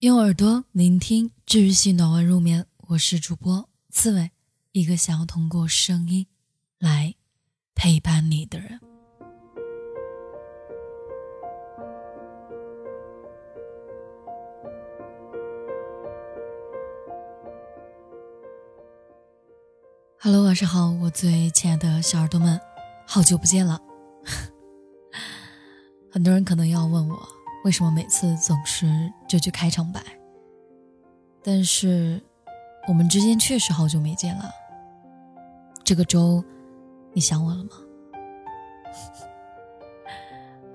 [0.00, 4.30] 用耳朵聆听治愈系暖文入眠，我是主播刺猬，
[4.72, 6.26] 一个想要通过声音
[6.78, 7.14] 来
[7.74, 8.78] 陪伴你的人。
[20.18, 22.60] Hello，晚上好，我最亲爱的小耳朵们，
[23.06, 23.80] 好久不见了。
[26.12, 27.35] 很多人可能要问我。
[27.64, 30.00] 为什么每次总是这句开场白？
[31.42, 32.22] 但是
[32.88, 34.50] 我们之间确实好久没见了。
[35.82, 36.44] 这个周，
[37.12, 37.70] 你想我了吗？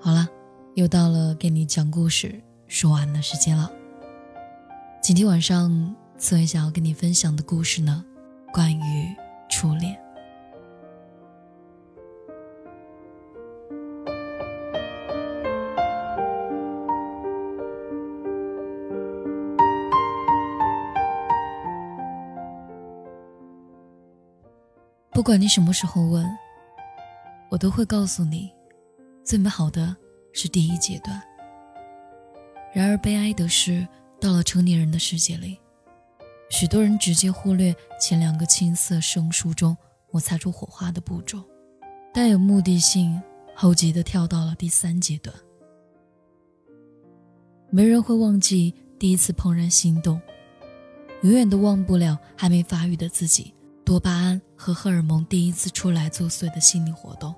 [0.00, 0.26] 好了，
[0.74, 3.70] 又到了给你讲故事、说完的时间了。
[5.00, 8.04] 今天晚上，刺猬想要跟你分享的故事呢，
[8.52, 9.16] 关于
[9.48, 10.01] 初恋。
[25.22, 26.28] 不管你什么时候问，
[27.48, 28.52] 我都会告诉你，
[29.22, 29.96] 最美好的
[30.32, 31.22] 是第一阶段。
[32.74, 33.86] 然而悲哀的是，
[34.20, 35.60] 到了成年人的世界里，
[36.50, 39.76] 许多人直接忽略前两个青涩生疏中
[40.10, 41.40] 摩擦出火花的步骤，
[42.12, 43.22] 带有目的性、
[43.54, 45.32] 猴急的跳到了第三阶段。
[47.70, 50.20] 没人会忘记第一次怦然心动，
[51.22, 53.54] 永远都忘不了还没发育的自己。
[53.92, 57.34] 多巴胺和荷尔蒙第一次出来作祟的心理活动，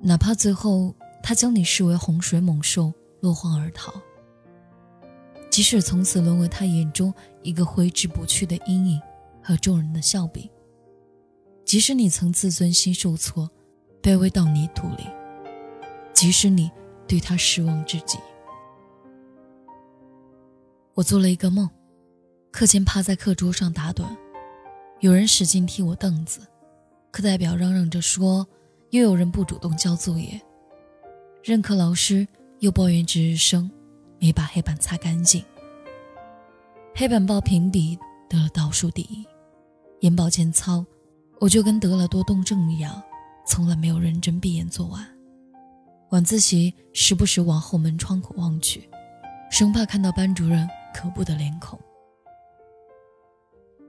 [0.00, 0.92] 哪怕最后
[1.22, 3.94] 他将你视为洪水猛兽落荒而逃，
[5.52, 7.14] 即使从此沦为他眼中
[7.44, 9.00] 一个挥之不去的阴影
[9.40, 10.50] 和众人的笑柄，
[11.64, 13.48] 即使你曾自尊心受挫，
[14.02, 15.06] 卑微到泥土里，
[16.12, 16.68] 即使你
[17.06, 18.18] 对他失望至极，
[20.94, 21.70] 我做了一个梦，
[22.50, 24.04] 课间趴在课桌上打盹。
[25.00, 26.40] 有人使劲踢我凳子，
[27.10, 28.46] 课代表嚷嚷着说，
[28.90, 30.40] 又有人不主动交作业，
[31.42, 32.26] 任课老师
[32.60, 33.70] 又抱怨值日生
[34.18, 35.44] 没把黑板擦干净。
[36.94, 37.98] 黑板报评比
[38.30, 39.26] 得了倒数第一，
[40.00, 40.82] 眼保健操
[41.38, 43.02] 我就跟得了多动症一样，
[43.46, 45.06] 从来没有认真闭眼做完。
[46.12, 48.88] 晚自习时不时往后门窗口望去，
[49.50, 51.78] 生怕看到班主任可怖的脸孔。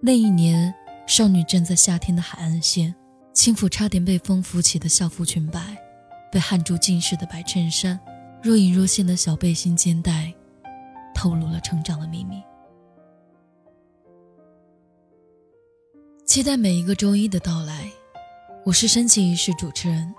[0.01, 0.75] 那一年。
[1.08, 2.94] 少女站在夏天的海岸线，
[3.32, 5.78] 轻抚差点被风拂起的校服裙摆，
[6.32, 8.00] 被汗珠浸湿的白衬衫，
[8.42, 10.34] 若隐若现的小背心肩带，
[11.14, 12.42] 透露了成长的秘密。
[16.26, 17.90] 期待每一个周一的到来。
[18.66, 20.12] 我是升旗仪式主持人，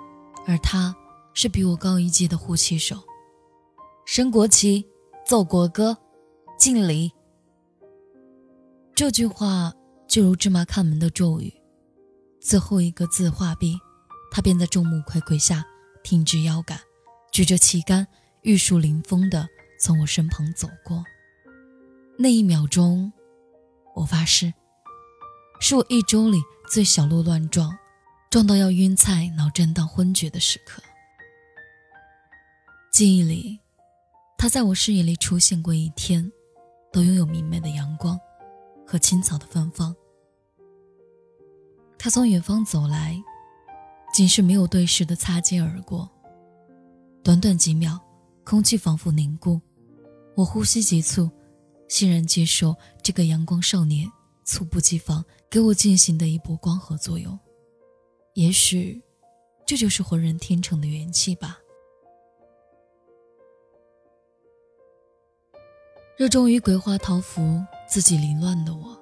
[0.47, 0.95] 而他
[1.35, 2.97] 是比我高一届的护旗手。
[4.05, 4.87] 升国旗，
[5.27, 5.99] 奏国歌，
[6.57, 7.11] 敬礼。
[8.95, 9.75] 这句话。
[10.09, 11.53] 就如芝麻看门的咒语，
[12.41, 13.77] 最后一个字画毕，
[14.31, 15.65] 他便在众目睽睽下
[16.03, 16.79] 挺直腰杆，
[17.33, 18.07] 举着旗杆，
[18.43, 19.49] 玉树临风地
[19.81, 21.05] 从我身旁走过。
[22.19, 23.13] 那一秒钟，
[23.95, 24.55] 我发誓，
[25.61, 26.39] 是我一周里
[26.71, 27.77] 最小鹿乱撞，
[28.31, 30.83] 撞到要晕菜、脑震荡、昏厥的时刻。
[32.93, 33.59] 记忆里，
[34.39, 36.33] 他在我视野里出现过一天，
[36.93, 38.19] 都拥有明媚的阳光。
[38.87, 39.95] 和青草的芬芳。
[41.99, 43.21] 他从远方走来，
[44.13, 46.09] 仅是没有对视的擦肩而过。
[47.25, 47.99] 短短几秒，
[48.45, 49.61] 空气仿佛凝固，
[50.37, 51.29] 我呼吸急促，
[51.89, 54.09] 欣然接受这个阳光少年
[54.45, 57.37] 猝不及防给我进行的一波光合作用。
[58.35, 59.03] 也许，
[59.67, 61.59] 这就是浑然天成的元气吧。
[66.17, 67.61] 热衷于鬼画桃符。
[67.89, 68.99] 自己凌乱的我，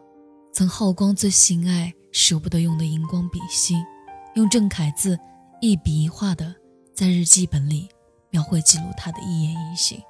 [0.53, 3.83] 曾耗光最心爱、舍不得用的荧光笔芯，
[4.35, 5.19] 用正楷字
[5.61, 6.55] 一笔一画的
[6.95, 7.89] 在日记本里
[8.31, 10.01] 描绘记录他的一言一行。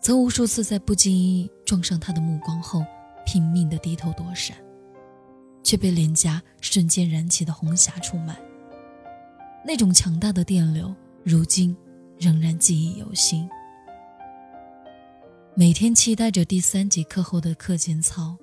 [0.00, 2.84] 曾无数次在不经意撞上他的目光后，
[3.26, 4.56] 拼命的低头躲闪，
[5.64, 8.36] 却被脸颊瞬间燃起的红霞出卖。
[9.64, 10.94] 那种强大的电流，
[11.24, 11.76] 如今
[12.16, 13.48] 仍然记忆犹新。
[15.58, 18.36] 每天期待着第三节课后的课间操，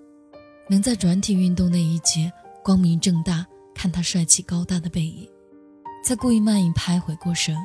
[0.68, 2.33] 能在转体运动那一节
[2.63, 3.45] 光明正大
[3.75, 5.30] 看他帅气高大的背影，
[6.04, 7.56] 再故意慢一拍回过神，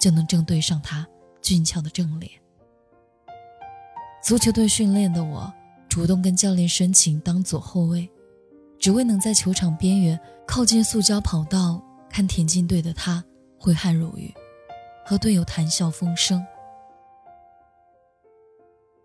[0.00, 1.04] 就能正对上他
[1.40, 2.30] 俊俏的正脸。
[4.22, 5.52] 足球队训练的我，
[5.88, 8.08] 主动跟教练申请当左后卫，
[8.78, 10.16] 只为能在球场边缘
[10.46, 13.24] 靠近塑胶跑道看田径队的他
[13.58, 14.32] 挥汗如雨，
[15.04, 16.40] 和队友谈笑风生。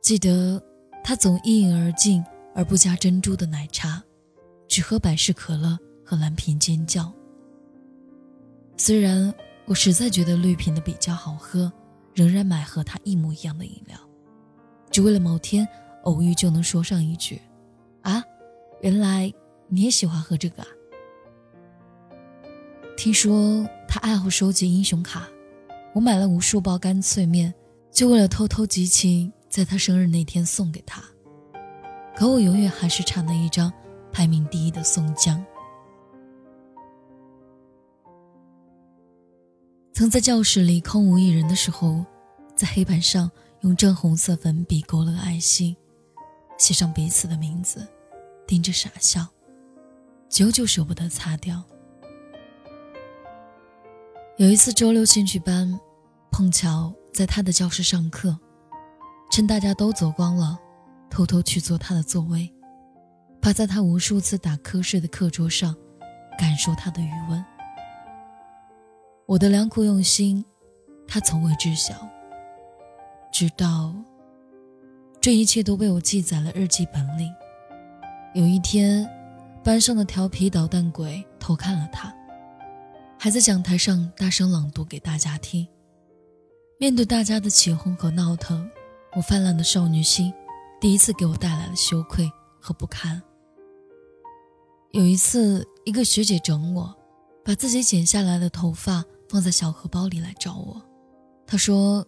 [0.08, 0.64] 记得
[1.04, 2.24] 他总一饮而尽，
[2.56, 4.02] 而不加珍珠的奶茶，
[4.66, 7.12] 只喝百事可乐和蓝瓶尖叫。
[8.78, 9.34] 虽然
[9.66, 11.70] 我实在觉得绿瓶的比较好喝，
[12.14, 14.00] 仍然买和他一模一样的饮料，
[14.90, 15.68] 只为了某天
[16.04, 17.42] 偶遇就能说上一句
[18.04, 18.24] ：“啊，
[18.80, 19.30] 原来
[19.68, 20.70] 你也喜欢喝这个啊。”
[22.96, 25.28] 听说他爱好收集英雄卡，
[25.94, 27.54] 我买了无数包干脆面，
[27.92, 31.04] 就为了偷偷集齐，在他生日那天送给他。
[32.16, 33.72] 可我永远还是差那一张
[34.12, 35.44] 排名第一的宋江。
[39.94, 42.06] 曾在教室里空无一人的时候，
[42.56, 43.30] 在黑板上
[43.62, 45.76] 用正红色粉笔勾了个爱心，
[46.58, 47.88] 写上彼此的名字，
[48.46, 49.26] 盯着傻笑，
[50.30, 51.64] 久久舍不得擦掉。
[54.38, 55.80] 有一次周六兴趣班，
[56.32, 58.38] 碰巧在他的教室上课，
[59.38, 60.58] 趁大家都走光了，
[61.12, 62.52] 偷偷去坐他的座位，
[63.40, 65.76] 趴在他无数次打瞌睡的课桌上，
[66.40, 67.46] 感受他的余温。
[69.28, 70.44] 我的良苦用心，
[71.08, 71.94] 他从未知晓。
[73.32, 73.94] 直到
[75.22, 77.32] 这一切都被我记载了日记本里。
[78.34, 79.08] 有一天，
[79.64, 82.12] 班上的调皮捣蛋鬼偷看了他，
[83.20, 85.68] 还在讲台上大声朗读给大家听。
[86.80, 88.68] 面对大家的起哄和闹腾，
[89.16, 90.34] 我泛滥的少女心
[90.80, 93.22] 第一次给我带来了羞愧和不堪。
[94.92, 96.96] 有一次，一个学姐整我，
[97.44, 99.04] 把自己剪下来的头发。
[99.30, 100.82] 放在小荷包里来找我，
[101.46, 102.08] 她说：“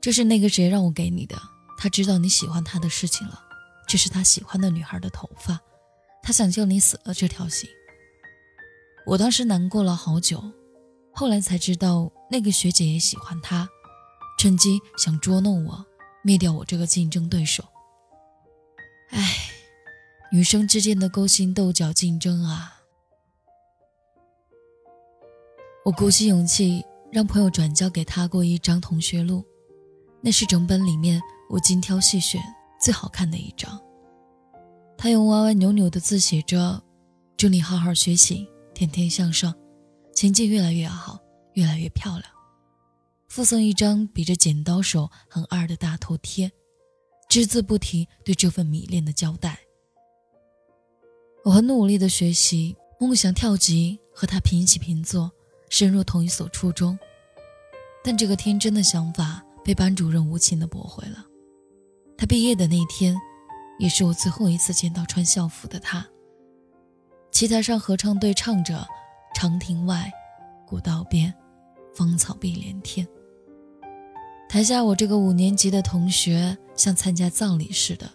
[0.00, 1.36] 这是那个谁让我给你的，
[1.76, 3.38] 他知道你喜欢他的事情了。
[3.86, 5.60] 这是他喜欢的女孩的头发，
[6.22, 7.68] 他想叫你死了这条心。”
[9.04, 10.42] 我当时难过了好久，
[11.12, 13.68] 后来才知道那个学姐也喜欢他，
[14.38, 15.84] 趁机想捉弄我，
[16.22, 17.64] 灭掉我这个竞争对手。
[19.10, 19.50] 唉，
[20.30, 22.80] 女生之间的勾心斗角竞争啊！
[25.84, 29.44] 我鼓起勇气让朋友转交给他过一张同学录，
[30.20, 32.40] 那是整本里面我精挑细选
[32.80, 33.80] 最好看的一张。
[34.96, 36.82] 他用歪歪扭扭的字写着
[37.36, 39.52] ：“祝你好好学习，天天向上，
[40.14, 41.18] 成绩越来越好，
[41.54, 42.24] 越来越漂亮。”
[43.30, 46.50] 附送一张比着剪刀手很二的大头贴，
[47.28, 49.56] 只字不提对这份迷恋的交代。
[51.44, 55.30] 我很努力的学习，梦想跳级和他平起平坐。
[55.68, 56.98] 升入同一所初中，
[58.02, 61.24] 但这个天真的想法被班主任无情的驳回了。
[62.18, 63.16] 他毕业的那天，
[63.78, 66.04] 也是我最后一次见到穿校服的他。
[67.30, 68.84] 棋台上合唱队唱着
[69.32, 70.10] “长亭外，
[70.66, 71.32] 古道边，
[71.94, 73.06] 芳草碧连天”。
[74.50, 78.10] 台下我这个五年级的同学像参加葬礼似的，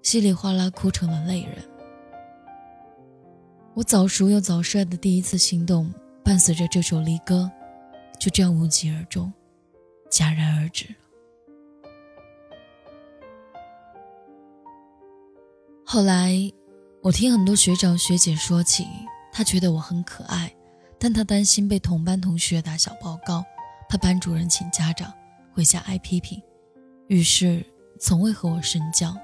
[0.00, 1.62] 稀里哗啦哭成了泪人。
[3.74, 5.92] 我早熟又早衰的第一次心动。
[6.24, 7.50] 伴随着这首离歌，
[8.18, 9.30] 就这样无疾而终，
[10.10, 10.86] 戛然而止。
[15.84, 16.32] 后来，
[17.02, 18.86] 我听很多学长学姐说起，
[19.30, 20.50] 他觉得我很可爱，
[20.98, 23.44] 但他担心被同班同学打小报告，
[23.90, 25.12] 怕班主任请家长
[25.54, 26.42] 回家挨批评，
[27.06, 27.64] 于是
[28.00, 29.16] 从未和我深交。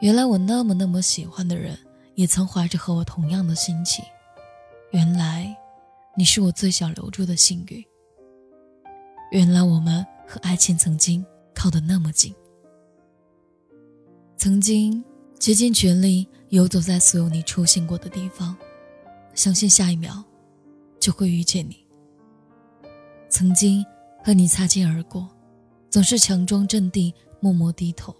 [0.00, 1.78] 原来我那么那么喜欢的人，
[2.14, 4.02] 也曾怀着和我同样的心情。
[4.92, 5.54] 原来，
[6.16, 7.84] 你是我最想留住的幸运。
[9.30, 12.34] 原来我们和爱情曾经靠得那么近，
[14.38, 15.04] 曾经
[15.38, 18.56] 竭尽全力游走在所有你出现过的地方，
[19.34, 20.24] 相信下一秒
[20.98, 21.86] 就会遇见你。
[23.28, 23.84] 曾经
[24.22, 25.28] 和你擦肩而过，
[25.88, 28.14] 总是强装镇定，默默低头，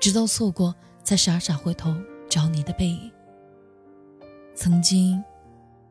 [0.00, 1.94] 直到错过才傻傻回头
[2.28, 3.10] 找你的背影。
[4.54, 5.22] 曾经。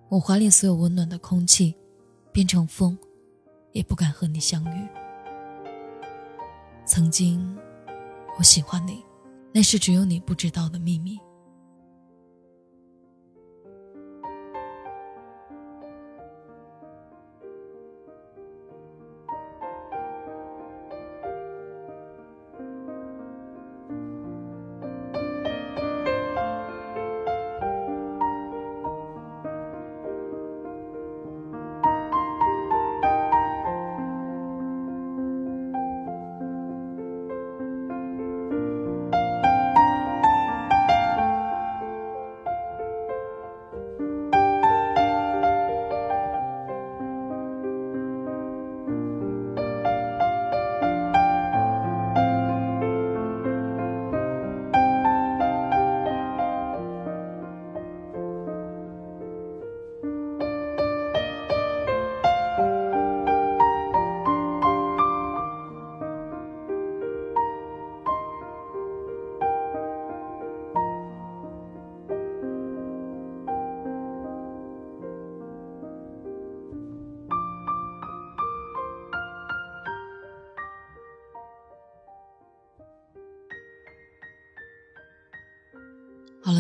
[0.09, 1.75] 我怀里所有温暖的空气，
[2.31, 2.97] 变成风，
[3.73, 4.87] 也不敢和你相遇。
[6.83, 7.55] 曾经，
[8.35, 9.03] 我喜欢你，
[9.53, 11.19] 那是只有你不知道的秘密。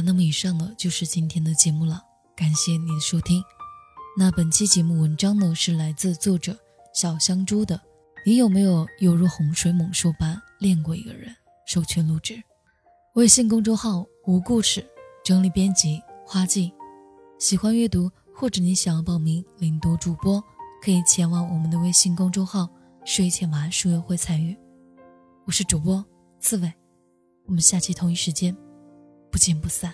[0.09, 2.01] 那么以上呢就是今天的节目了，
[2.35, 3.43] 感谢你的收听。
[4.17, 6.57] 那本期节目文章呢是来自作者
[6.95, 7.79] 小香猪的。
[8.25, 11.31] 你有没有犹如洪水猛兽般恋过一个人？
[11.67, 12.41] 授权录制。
[13.13, 14.83] 微信公众号无故事
[15.23, 16.73] 整理编辑花季。
[17.37, 20.43] 喜欢阅读或者你想要报名领读主播，
[20.81, 22.67] 可以前往我们的微信公众号
[23.05, 24.57] 睡前晚安书友会参与。
[25.45, 26.03] 我是主播
[26.39, 26.73] 刺猬，
[27.45, 28.57] 我们下期同一时间
[29.31, 29.93] 不见不散。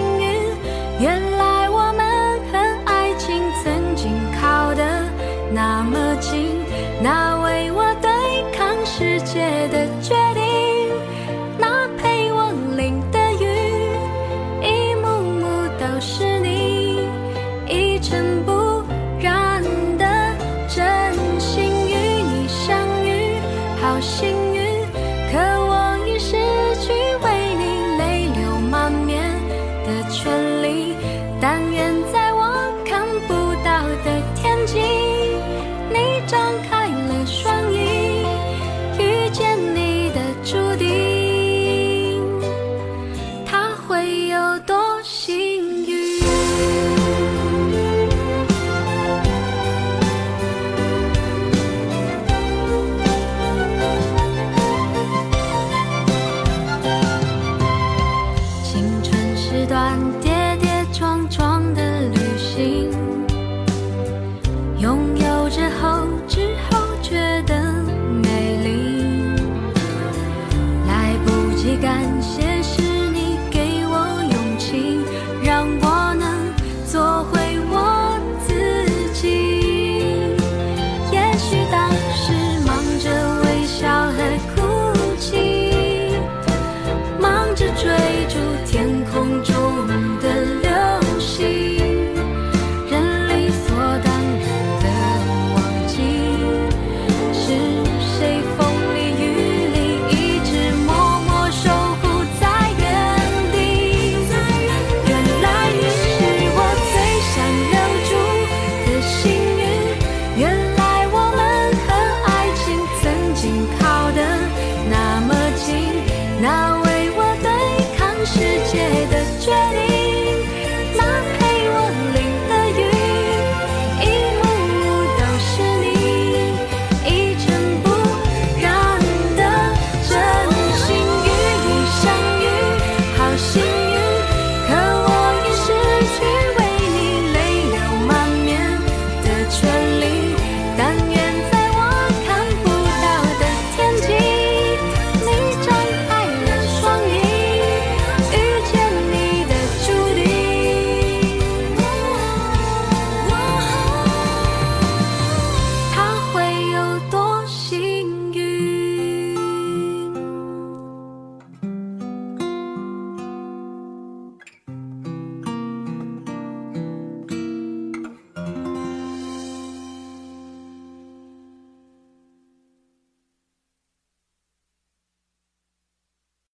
[119.07, 119.90] 的决定。